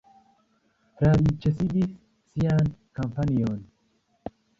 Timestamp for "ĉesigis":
1.43-1.91